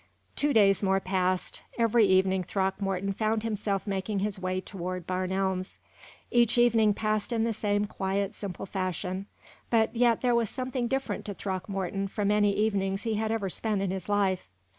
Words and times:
Two 0.35 0.51
days 0.51 0.81
more 0.81 0.99
passed. 0.99 1.61
Every 1.77 2.05
evening 2.05 2.41
Throckmorton 2.41 3.13
found 3.13 3.43
himself 3.43 3.85
making 3.85 4.17
his 4.17 4.39
way 4.39 4.59
toward 4.59 5.05
Barn 5.05 5.31
Elms. 5.31 5.77
Each 6.31 6.57
evening 6.57 6.95
passed 6.95 7.31
in 7.31 7.43
the 7.43 7.53
same 7.53 7.85
quiet, 7.85 8.33
simple 8.33 8.65
fashion, 8.65 9.27
but 9.69 9.95
yet 9.95 10.21
there 10.21 10.33
was 10.33 10.49
something 10.49 10.87
different 10.87 11.23
to 11.25 11.35
Throckmorton 11.35 12.07
from 12.07 12.31
any 12.31 12.51
evenings 12.51 13.03
he 13.03 13.13
had 13.13 13.31
ever 13.31 13.47
spent 13.51 13.83
in 13.83 13.91
his 13.91 14.09
life. 14.09 14.49